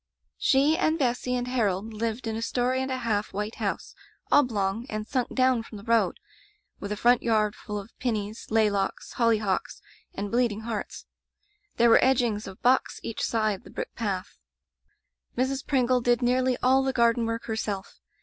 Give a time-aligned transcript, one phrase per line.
[0.39, 3.93] ''She and Bessy and Harold lived in a story and a half white house,
[4.31, 6.19] oblong, and sunk down from the road,
[6.79, 9.79] with a front yard full of *pineys,' Maylocks,' hollyhocks,
[10.15, 11.05] and bleeding hearts.
[11.77, 14.39] There were edgings of box each side the brick path.
[15.37, 15.67] ''Mrs.
[15.67, 17.99] Pringle did nearly all the garden work herself.